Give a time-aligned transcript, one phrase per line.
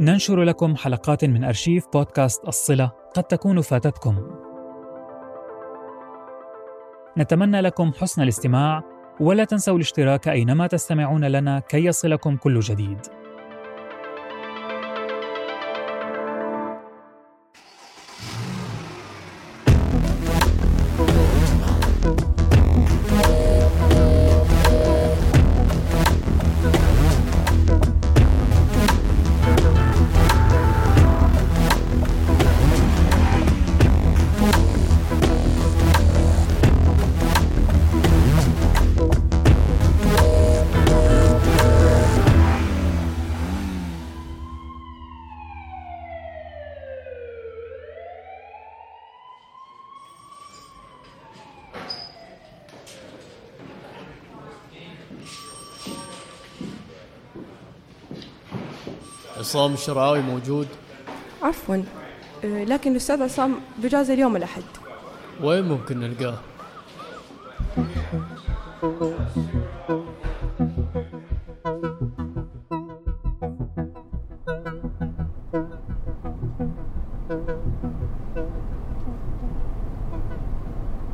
[0.00, 4.16] ننشر لكم حلقات من أرشيف بودكاست الصلة قد تكون فاتتكم.
[7.18, 8.82] نتمنى لكم حسن الاستماع
[9.20, 12.98] ولا تنسوا الاشتراك أينما تستمعون لنا كي يصلكم كل جديد.
[59.40, 60.68] عصام الشرعاوي موجود.
[61.42, 61.76] عفوا.
[62.44, 64.62] أه، لكن الأستاذ عصام بجازة اليوم الأحد.
[65.42, 66.34] وين ممكن نلقاه؟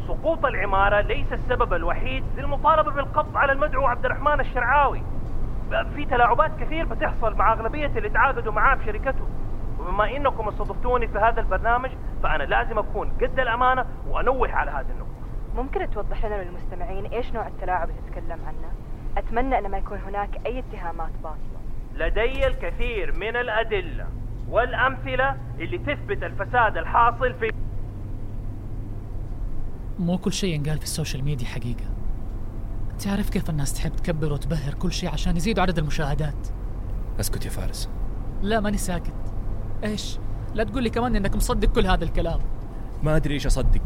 [0.08, 5.02] سقوط العمارة ليس السبب الوحيد للمطالبة بالقبض على المدعو عبد الرحمن الشرعاوي.
[5.70, 9.26] في تلاعبات كثير بتحصل مع أغلبية اللي تعاقدوا معاه بشركته
[9.80, 11.90] وبما إنكم استضفتوني في هذا البرنامج
[12.22, 15.16] فأنا لازم أكون قد الأمانة وأنوه على هذه النقطة.
[15.56, 18.72] ممكن توضح لنا للمستمعين إيش نوع التلاعب اللي تتكلم عنه؟
[19.18, 21.60] أتمنى أن ما يكون هناك أي اتهامات باطلة.
[21.94, 24.06] لدي الكثير من الأدلة
[24.48, 27.50] والأمثلة اللي تثبت الفساد الحاصل في
[29.98, 31.95] مو كل شيء ينقال في السوشيال ميديا حقيقة.
[33.00, 36.48] تعرف كيف الناس تحب تكبر وتبهر كل شيء عشان يزيدوا عدد المشاهدات؟
[37.20, 37.88] اسكت يا فارس.
[38.42, 39.12] لا ماني ساكت.
[39.84, 40.18] إيش؟
[40.54, 42.40] لا تقول لي كمان إنك مصدق كل هذا الكلام.
[43.02, 43.82] ما أدري إيش أصدق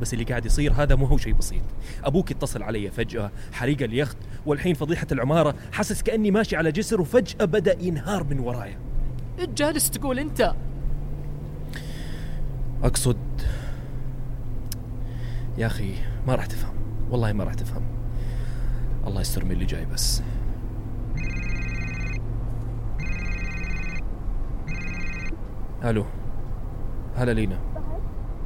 [0.00, 1.62] بس اللي قاعد يصير هذا مو هو شيء بسيط.
[2.04, 7.44] أبوك اتصل علي فجأة حريق اليخت والحين فضيحة العمارة حاسس كأني ماشي على جسر وفجأة
[7.44, 8.78] بدأ ينهار من ورايا.
[9.38, 10.54] إيش جالس تقول أنت؟
[12.82, 13.16] أقصد
[15.58, 15.94] يا أخي
[16.26, 16.74] ما راح تفهم.
[17.10, 17.99] والله ما راح تفهم.
[19.06, 20.22] الله يستر من اللي جاي بس.
[25.84, 26.04] ألو.
[27.16, 27.58] هلا لينا.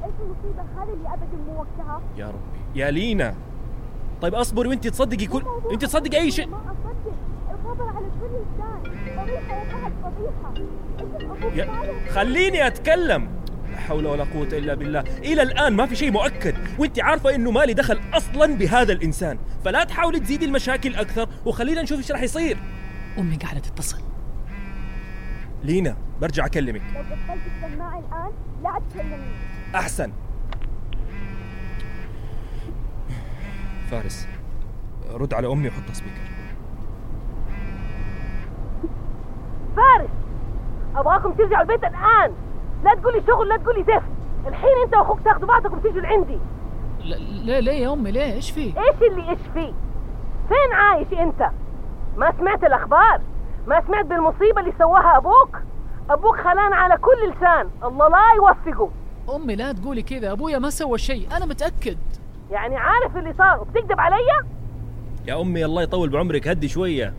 [0.04, 2.80] إيش المصيبة هذه اللي ابدا مو وقتها يا ربي.
[2.80, 3.34] يا لينا.
[4.22, 5.42] طيب اصبري وانت تصدقي كل
[5.72, 6.48] انت تصدقي أي شيء.
[6.48, 7.14] ما اصدق
[7.50, 8.80] الخبر على كل لسان
[9.86, 11.68] اسم أبوك يا
[12.10, 13.28] خليني أتكلم.
[13.76, 17.74] حول ولا قوة إلا بالله، إلى الآن ما في شيء مؤكد، وأنت عارفة إنه مالي
[17.74, 21.28] دخل أصلا بهذا الإنسان، فلا تحاولي تزيدي المشاكل أكثر.
[21.46, 22.58] وخلينا نشوف إيش راح يصير.
[23.18, 24.02] أمي قاعدة تتصل.
[25.62, 28.32] لينا برجع أكلمك، لو قفلت السماعة الآن
[28.62, 29.32] لا تكلمني.
[29.74, 30.12] أحسن.
[33.90, 34.28] فارس
[35.10, 36.20] رد على أمي وحطها سبيكر.
[39.76, 40.10] فارس
[40.96, 42.32] أبغاكم ترجعوا البيت الآن.
[42.84, 46.38] لا تقولي شغل لا تقولي زفت الحين انت واخوك تاخذوا بعضكم تيجوا لعندي.
[47.04, 49.72] لا ليه ليه يا أمي؟ ليه؟ إيش في إيش اللي إيش فيه؟
[50.48, 51.50] فين عايش أنت؟
[52.16, 53.20] ما سمعت الأخبار؟
[53.66, 55.58] ما سمعت بالمصيبة اللي سواها أبوك؟
[56.10, 57.70] أبوك خلان على كل لسان.
[57.84, 58.90] الله لا يوفقه.
[59.34, 60.32] أمي لا تقولي كذا.
[60.32, 61.28] أبويا ما سوى شيء.
[61.36, 61.98] أنا متأكد.
[62.50, 64.16] يعني عارف اللي صار؟ وبتكذب علي؟
[65.26, 66.48] يا أمي الله يطول بعمرك.
[66.48, 67.14] هدي شوية.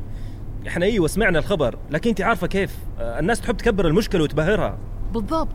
[0.67, 4.77] إحنا إيوه سمعنا الخبر، لكن انت عارفة كيف، الناس تحب تكبر المشكلة وتبهرها.
[5.15, 5.47] بالضبط.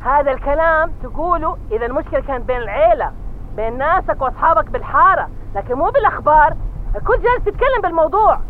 [0.00, 3.12] هذا الكلام تقوله إذا المشكلة كانت بين العيلة
[3.56, 6.56] بين ناسك وأصحابك بالحارة لكن مو بالأخبار.
[6.96, 8.40] الكل جالس يتكلم بالموضوع.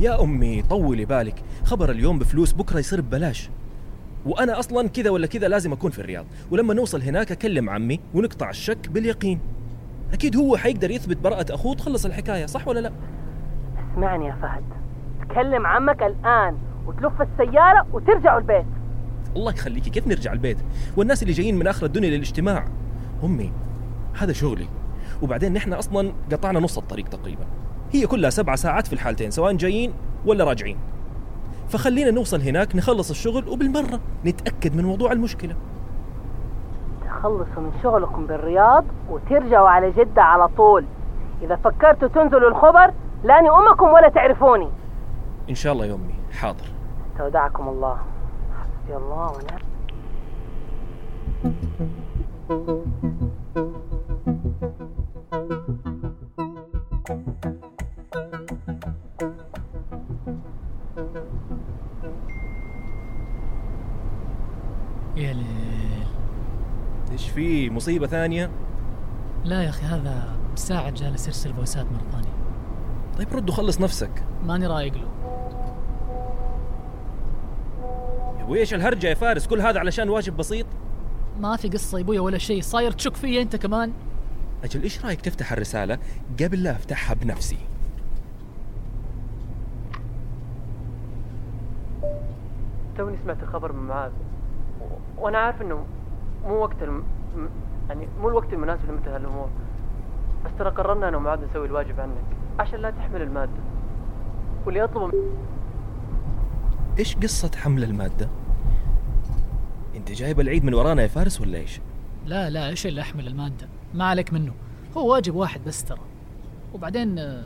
[0.00, 1.34] يا أمي طولي بالك.
[1.64, 3.50] خبر اليوم بفلوس بكرة يصير ببلاش.
[4.26, 6.24] وأنا أصلا كذا ولا كذا لازم أكون في الرياض.
[6.50, 9.40] ولما نوصل هناك أكلم عمي ونقطع الشك باليقين.
[10.12, 12.92] أكيد هو حيقدر يثبت براءة أخوه تخلص الحكاية صح ولا لا؟
[13.92, 14.64] اسمعني يا فهد.
[15.28, 18.66] تكلم عمك الآن وتلف السيارة وترجعوا البيت.
[19.36, 19.90] الله يخليكي.
[19.90, 20.58] كيف نرجع البيت؟
[20.96, 22.68] والناس اللي جايين من آخر الدنيا للاجتماع.
[23.24, 23.52] أمي
[24.18, 24.68] هذا شغلي.
[25.22, 27.44] وبعدين نحن أصلا قطعنا نص الطريق تقريبا.
[27.92, 29.92] هي كلها سبع ساعات في الحالتين سواء جايين
[30.26, 30.78] ولا راجعين.
[31.68, 35.54] فخلينا نوصل هناك نخلص الشغل وبالمرة نتأكد من موضوع المشكلة.
[37.04, 40.84] تخلصوا من شغلكم بالرياض وترجعوا على جدة على طول.
[41.42, 42.92] إذا فكرتوا تنزلوا الخبر
[43.24, 44.68] لاني أمكم ولا تعرفوني.
[45.50, 46.14] إن شاء الله يا أمي.
[46.32, 46.64] حاضر.
[47.12, 47.98] استودعكم الله.
[48.86, 49.60] حسبي الله ونعم
[65.16, 65.46] يا ليل.
[67.12, 68.50] إيش في مصيبة ثانية؟
[69.44, 72.36] لا يا أخي هذا مساعد جالس يرسل فويسات مرة ثانية.
[73.18, 74.24] طيب رد وخلص نفسك.
[74.44, 75.25] ماني رايق له.
[78.46, 80.66] يا أبوي إيش الهرجة يا فارس؟ كل هذا علشان واجب بسيط؟
[81.40, 82.62] ما في قصة يا أبويا ولا شيء.
[82.62, 83.92] صاير تشك فيا أنت كمان.
[84.64, 85.98] أجل إيش رأيك تفتح الرسالة؟
[86.42, 87.58] قبل لا أفتحها بنفسي.
[92.96, 94.12] توني سمعت الخبر من معاذ.
[95.18, 95.84] وأنا عارف إنه
[96.44, 97.04] مو وقت الم...
[97.88, 99.48] يعني مو الوقت المناسب لمثل هالأمور.
[100.44, 102.24] بس ترى قررنا أنا ومعاذ نسوي الواجب عنك
[102.58, 103.62] عشان لا تحمل المادة.
[104.66, 105.12] واللي أطلبه من...
[106.98, 108.28] إيش قصة حمل المادة؟
[109.96, 111.80] أنت جايب العيد من ورانا يا فارس ولا إيش؟
[112.26, 114.52] لا لا إيش اللي أحمل المادة؟ ما عليك منه.
[114.96, 116.00] هو واجب واحد بس ترى.
[116.74, 117.44] وبعدين آه،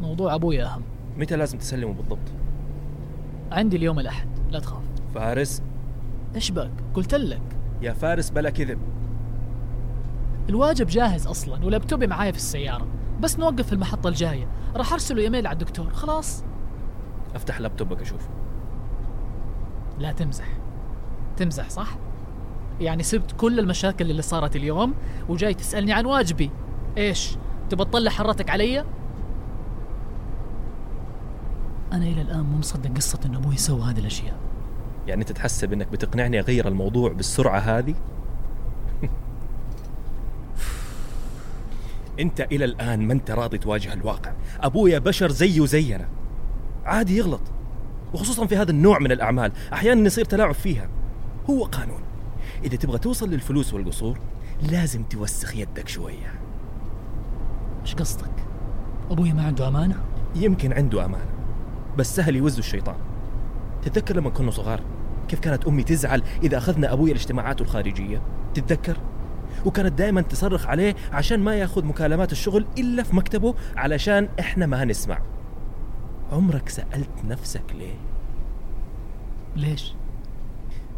[0.00, 0.82] موضوع ابويا أهم.
[1.16, 2.28] متى لازم تسلمه بالضبط؟
[3.52, 4.28] عندي اليوم الأحد.
[4.50, 4.82] لا تخاف.
[5.14, 5.62] فارس؟
[6.34, 7.42] إيش بك؟ قلت لك.
[7.82, 8.78] يا فارس بلا كذب.
[10.48, 12.86] الواجب جاهز أصلا ولابتوبي معايا في السيارة.
[13.20, 14.48] بس نوقف في المحطة الجاية.
[14.76, 15.90] راح أرسله إيميل على الدكتور.
[15.90, 16.44] خلاص.
[17.34, 18.28] أفتح لابتوبك أشوف
[19.98, 20.48] لا تمزح.
[21.36, 21.96] تمزح صح؟
[22.80, 24.94] يعني سبت كل المشاكل اللي صارت اليوم
[25.28, 26.50] وجاي تسألني عن واجبي.
[26.96, 27.36] إيش؟
[27.70, 28.84] تبى تطلع حرتك علي؟
[31.92, 34.36] أنا إلى الآن مو مصدق قصة إن أبوي سوى هذه الأشياء.
[35.06, 37.94] يعني أنت تحسب إنك بتقنعني أغير الموضوع بالسرعة هذه؟
[42.20, 44.32] أنت إلى الآن ما أنت راضي تواجه الواقع.
[44.60, 46.08] أبويا بشر زيه زينا.
[46.84, 47.55] عادي يغلط.
[48.14, 50.88] وخصوصا في هذا النوع من الأعمال أحيانا يصير تلاعب فيها.
[51.50, 52.00] هو قانون.
[52.64, 54.18] إذا تبغى توصل للفلوس والقصور
[54.62, 56.34] لازم توسخ يدك شوية.
[57.82, 58.32] إيش قصدك؟
[59.10, 59.96] أبوي ما عنده أمانة؟
[60.34, 61.30] يمكن عنده أمانة
[61.98, 62.96] بس سهل يوزه الشيطان.
[63.82, 64.80] تتذكر لما كنا صغار
[65.28, 68.22] كيف كانت أمي تزعل إذا أخذنا أبوي الاجتماعات الخارجية؟
[68.54, 68.96] تتذكر؟
[69.64, 74.84] وكانت دائما تصرخ عليه عشان ما يأخذ مكالمات الشغل إلا في مكتبه علشان إحنا ما
[74.84, 75.18] نسمع
[76.32, 77.94] عمرك سألت نفسك ليه؟
[79.56, 79.94] ليش؟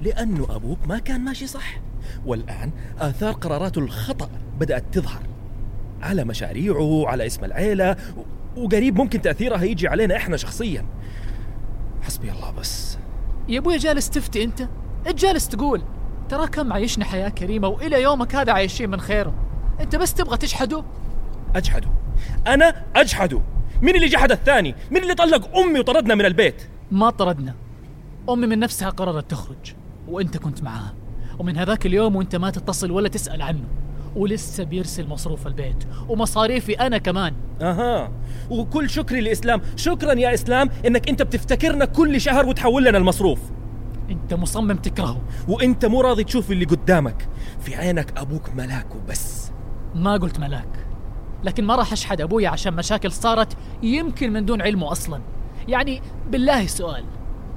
[0.00, 1.80] لأنه أبوك ما كان ماشي صح.
[2.26, 4.30] والآن آثار قراراته الخطأ
[4.60, 5.22] بدأت تظهر.
[6.02, 10.86] على مشاريعه على اسم العيلة و- وقريب ممكن تأثيرها يجي علينا إحنا شخصيا.
[12.02, 12.98] حسبي الله بس.
[13.48, 14.68] يا ابويا جالس تفتي أنت؟
[15.08, 15.82] جالس تقول؟
[16.28, 19.34] ترى كم عايشنا حياة كريمة وإلى يومك هذا عايشين من خيره
[19.80, 20.84] أنت بس تبغى تجحده
[21.56, 21.88] اجحده
[22.46, 23.40] أنا اجحده
[23.82, 27.54] مين اللي جحد الثاني؟ مين اللي طلق أمي وطردنا من البيت؟ ما طردنا.
[28.30, 29.74] أمي من نفسها قررت تخرج
[30.08, 30.94] وأنت كنت معاها
[31.38, 33.64] ومن هذاك اليوم وأنت ما تتصل ولا تسأل عنه.
[34.16, 37.34] ولسه بيرسل مصروف البيت ومصاريفي أنا كمان.
[37.62, 38.12] أها.
[38.50, 39.60] وكل شكري لإسلام.
[39.76, 43.40] شكرا يا إسلام إنك أنت بتفتكرنا كل شهر وتحول لنا المصروف.
[44.10, 45.22] أنت مصمم تكرهه.
[45.48, 47.28] وأنت مو راضي تشوف اللي قدامك.
[47.60, 49.50] في عينك أبوك ملاك وبس.
[49.94, 50.87] ما قلت ملاك.
[51.44, 55.20] لكن ما راح أشحد أبوي عشان مشاكل صارت يمكن من دون علمه أصلا.
[55.68, 57.04] يعني بالله سؤال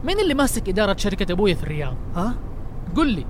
[0.03, 2.35] مين اللي ماسك إدارة شركة ابويا في الرياض؟ ها؟
[2.95, 3.25] قل لي.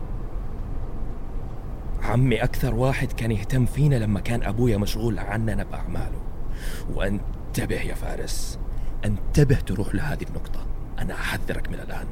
[2.04, 6.22] عمي أكثر واحد كان يهتم فينا لما كان ابويا مشغول عننا بأعماله.
[6.94, 8.60] وانتبه يا فارس
[9.06, 10.66] انتبه تروح لهذه النقطة.
[11.00, 12.08] أنا أحذرك من الآن.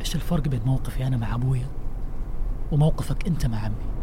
[0.00, 1.66] إيش الفرق بين موقفي أنا مع ابويا
[2.72, 3.93] وموقفك أنت مع عمي؟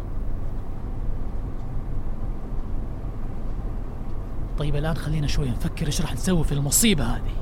[4.62, 7.32] طيب الآن خلينا شوي نفكر إيش راح نسوي في المصيبة هذه.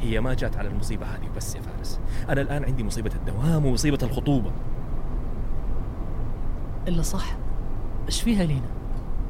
[0.00, 2.00] هي ما جات على المصيبة هذه بس يا فارس.
[2.28, 4.52] أنا الآن عندي مصيبة الدوام ومصيبة الخطوبة.
[6.88, 7.36] إلا صح؟
[8.06, 8.66] إيش فيها لينا؟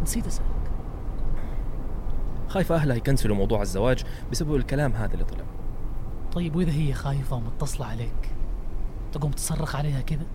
[0.03, 0.71] نسيت أسألك.
[2.49, 5.45] خايفة أهلها يكنسلوا موضوع الزواج بسبب الكلام هذا اللي طلع.
[6.33, 8.31] طيب وإذا هي خايفة ومتصلة عليك
[9.13, 10.27] تقوم تصرخ عليها كذا؟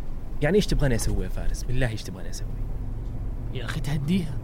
[0.42, 2.48] يعني إيش تبغاني أسوي يا فارس؟ بالله إيش تبغاني أسوي؟
[3.54, 4.38] يا أخي تهديها.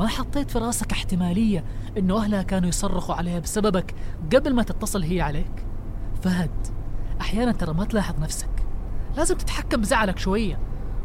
[0.00, 1.64] ما حطيت في راسك احتمالية
[1.98, 3.94] إنه أهلها كانوا يصرخوا عليها بسببك
[4.34, 5.66] قبل ما تتصل هي عليك؟
[6.22, 6.66] فهد
[7.20, 8.50] أحيانا ترى ما تلاحظ نفسك.
[9.16, 10.58] لازم تتحكم بزعلك شوية.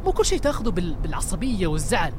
[0.05, 0.95] مو كل شيء تاخذه بال...
[0.95, 2.13] بالعصبية والزعل.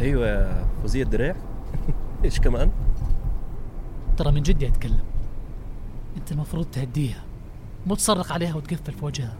[0.00, 1.36] أيوه يا فوزية الدريع.
[2.24, 2.70] إيش كمان؟
[4.16, 5.02] ترى من جدي اتكلم
[6.16, 7.22] أنت المفروض تهديها.
[7.86, 9.36] مو تصرخ عليها وتقفل في وجهها.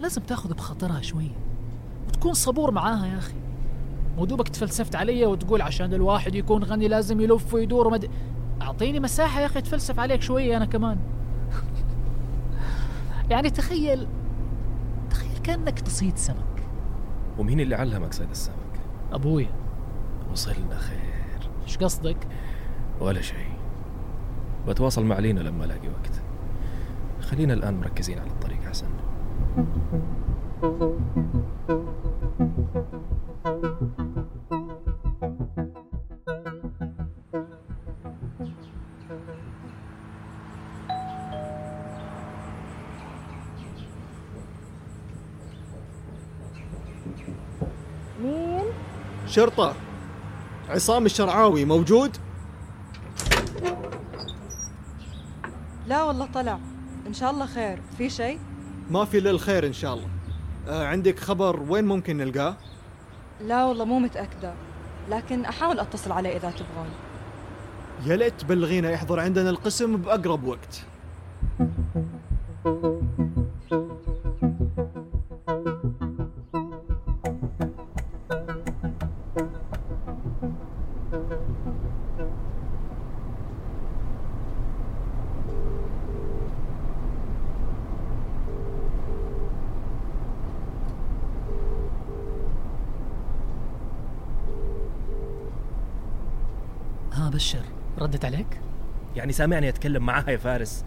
[0.00, 1.30] لازم تاخذ بخاطرها شوي
[2.08, 3.47] وتكون صبور معاها يا أخي.
[4.18, 8.10] مو دوبك تفلسفت علي وتقول عشان الواحد يكون غني لازم يلف ويدور ومد...
[8.62, 10.98] أعطيني مساحة يا أخي أتفلسف عليك شوية أنا كمان.
[13.30, 14.06] يعني تخيل
[15.10, 16.62] تخيل كأنك تصيد سمك.
[17.38, 18.54] ومين اللي علمك صيد السمك؟
[19.12, 19.50] ابويا
[20.32, 21.50] وصلنا خير.
[21.64, 22.28] إيش قصدك؟
[23.00, 23.48] ولا شيء.
[24.68, 26.22] بتواصل مع لينا لما ألاقي وقت.
[27.20, 28.88] خلينا الآن مركزين على الطريق حسن
[49.28, 49.74] شرطة.
[50.68, 52.16] عصام الشرعاوي موجود؟
[55.86, 56.58] لا والله طلع.
[57.06, 57.80] إن شاء الله خير.
[57.98, 58.38] في شيء؟
[58.90, 60.08] ما في إلا الخير إن شاء الله.
[60.68, 62.56] آه عندك خبر وين ممكن نلقاه؟
[63.46, 64.54] لا والله مو متأكدة.
[65.10, 66.88] لكن أحاول أتصل عليه إذا تبغون.
[68.06, 70.84] يا ليت تبلغينا يحضر عندنا القسم بأقرب وقت.
[97.30, 97.62] بشر
[97.98, 98.60] ردت عليك؟
[99.16, 100.84] يعني سامعني أتكلم معاها يا فارس.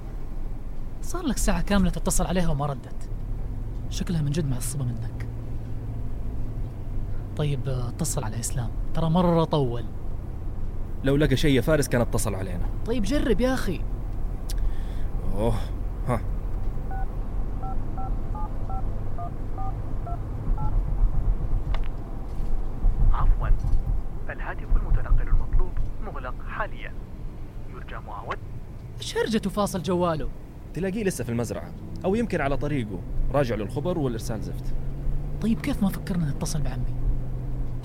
[1.01, 3.09] صار لك ساعة كاملة تتصل عليها وما ردت.
[3.89, 5.27] شكلها من جد معصبة منك.
[7.37, 8.69] طيب آه، اتصل على إسلام.
[8.93, 9.85] ترى مرة طول.
[11.03, 12.65] لو لقى شيء يا فارس كان اتصل علينا.
[12.85, 13.81] طيب جرب يا أخي.
[15.35, 15.55] أوه
[16.07, 16.21] ها
[23.13, 23.47] عفوا
[24.29, 25.71] الهاتف المتنقل المطلوب
[26.05, 26.93] مغلق حاليا
[27.73, 28.39] يرجى معاودة
[29.11, 30.29] إيش هرجته فاصل جواله.
[30.73, 31.71] تلاقيه لسه في المزرعة
[32.05, 32.99] أو يمكن على طريقه.
[33.33, 34.73] راجع للخبر والإرسال زفت.
[35.41, 36.95] طيب كيف ما فكرنا نتصل بعمي؟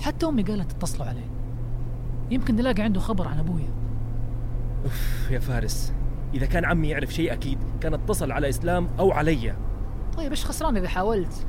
[0.01, 1.29] حتى أمي قالت اتصلوا عليه.
[2.31, 3.69] يمكن نلاقي عنده خبر عن أبويا.
[4.83, 5.93] أوف يا فارس.
[6.33, 9.55] إذا كان عمي يعرف شيء أكيد كان اتصل على إسلام أو علي.
[10.17, 11.45] طيب إيش خسران إذا حاولت؟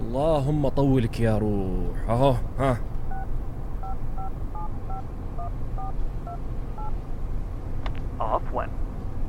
[0.00, 2.08] اللهم طولك يا روح.
[2.08, 2.80] أهو ها
[8.20, 8.64] عفوا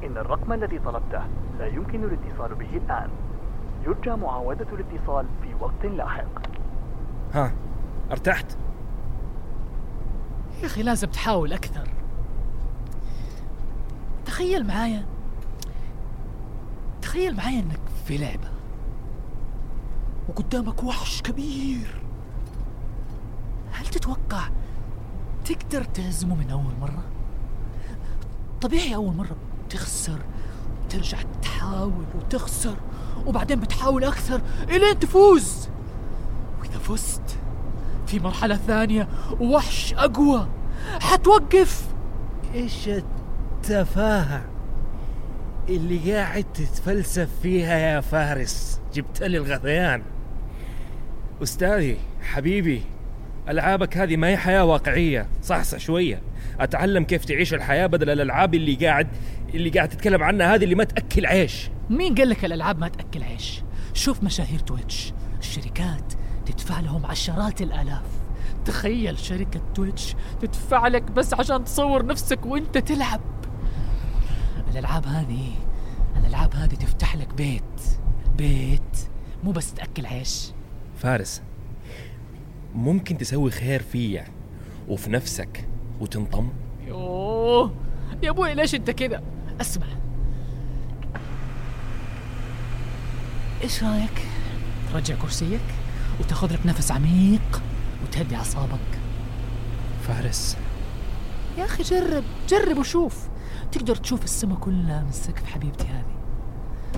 [0.04, 1.24] إن الرقم الذي طلبته.
[1.60, 3.10] لا يمكن الاتصال به الآن.
[3.86, 6.42] يرجى معاودة الاتصال في وقت لاحق.
[7.34, 7.52] ها
[8.12, 8.58] أرتحت؟
[10.62, 11.90] يا أخي لازم تحاول أكثر.
[14.26, 15.06] تخيل معايا
[17.02, 18.50] تخيل معايا إنك في لعبة
[20.30, 22.02] وقدامك وحش كبير.
[23.72, 24.50] هل تتوقع
[25.46, 27.04] تقدر تهزمه من أول مرة؟
[28.62, 29.36] طبيعي أول مرة.
[29.70, 30.20] بتخسر
[30.90, 32.76] ترجع تحاول وتخسر
[33.26, 35.70] وبعدين بتحاول أكثر إلين تفوز.
[36.60, 37.38] وإذا فزت
[38.08, 39.08] في مرحلة ثانية
[39.40, 40.48] وحش أقوى
[41.00, 41.88] حتوقف.
[42.56, 44.42] إيش التفاهة
[45.70, 50.04] اللي قاعد تتفلسف فيها يا فارس؟ جبت لي الغثيان.
[51.44, 52.82] أستاذي حبيبي
[53.50, 55.28] ألعابك هذه ما هي حياة واقعية.
[55.44, 56.22] صحصح شوية.
[56.60, 59.08] أتعلم كيف تعيش الحياة بدل الألعاب اللي قاعد
[59.54, 61.70] اللي قاعد تتكلم عنها هذه اللي ما تأكل عيش.
[61.90, 63.62] مين قال لك الألعاب ما تأكل عيش؟
[63.94, 65.14] شوف مشاهير تويتش.
[65.40, 66.14] الشركات
[66.46, 68.06] تدفع لهم عشرات الآلاف.
[68.66, 73.22] تخيل شركة تويتش تدفع لك بس عشان تصور نفسك وأنت تلعب.
[74.72, 75.52] الألعاب هذه
[76.20, 77.82] الألعاب هذه تفتح لك بيت.
[78.38, 78.98] بيت
[79.44, 80.52] مو بس تأكل عيش.
[80.98, 81.42] فارس
[82.76, 84.26] ممكن تسوي خير فيا
[84.88, 85.68] وفي نفسك
[86.00, 86.50] وتنطم؟
[86.88, 87.74] يوه
[88.24, 89.24] يا أبوي ليش أنت كذا؟
[89.62, 89.88] أسمع.
[93.64, 94.26] إيش رأيك؟
[94.94, 95.62] ترجع كرسيك
[96.20, 97.62] وتأخذ لك نفس عميق
[98.04, 99.00] وتهدي أعصابك.
[100.08, 100.58] فارس.
[101.58, 103.28] يا أخي جرب جرب وشوف.
[103.72, 106.16] تقدر تشوف السما كلها من السقف حبيبتي هذه.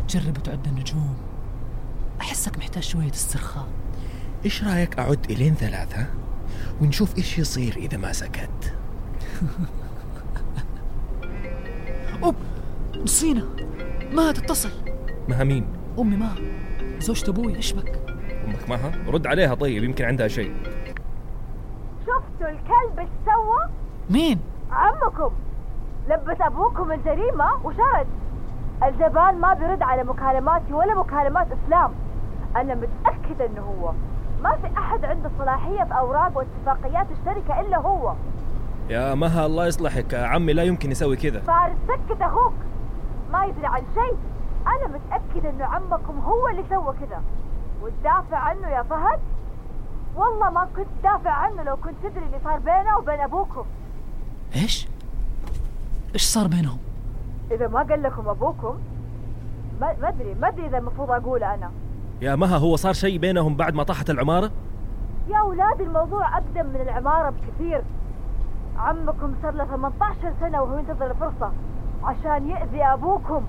[0.10, 1.18] جرب وتعد النجوم.
[2.22, 3.68] أحسك محتاج شوية استرخاء.
[4.46, 6.08] إيش رأيك أعد إلين ثلاثة
[6.82, 8.74] ونشوف إيش يصير إذا ما سكت؟
[13.04, 13.44] نسينا
[14.14, 14.72] ما تتصل؟
[15.28, 15.68] مها مين؟
[16.00, 16.30] أمي ما
[17.00, 18.00] زوجة أبوي إيش بك؟
[18.46, 20.54] أمك معها رد عليها طيب يمكن عندها شيء.
[22.00, 23.70] شفتوا الكلب إيش سوى؟
[24.10, 24.40] مين؟
[24.72, 25.32] عمكم.
[26.10, 28.08] لبس أبوكم الجريمة وشرد.
[28.84, 31.92] الجبان ما بيرد على مكالماتي ولا مكالمات إسلام.
[32.56, 33.94] أنا متأكدة إنه هو.
[34.44, 38.14] ما في أحد عنده صلاحية في أوراق واتفاقيات الشركة إلا هو.
[38.90, 40.14] يا مها الله يصلحك.
[40.14, 41.40] عمي لا يمكن يسوي كذا.
[41.40, 42.54] فارس سكت أخوك.
[43.32, 44.18] ما يدري عن شيء.
[44.68, 47.22] أنا متأكدة انه عمكم هو اللي سوى كذا.
[47.82, 49.20] وتدافع عنه يا فهد؟
[50.16, 53.66] والله ما كنت دافع عنه لو كنت تدري اللي صار بينه وبين أبوكم.
[54.56, 54.88] إيش؟
[56.14, 56.78] إيش صار بينهم؟
[57.52, 58.80] إذا ما قال لكم أبوكم
[59.82, 61.72] ما ما أدري ما أدري إذا المفروض أقول أنا.
[62.22, 64.52] يا مها هو صار شيء بينهم بعد ما طاحت العمارة؟
[65.28, 67.84] يا أولاد الموضوع أقدم من العمارة بكثير.
[68.78, 71.52] عمكم صار له 18 سنة وهو ينتظر الفرصة.
[72.04, 73.44] عشان يأذي أبوكم.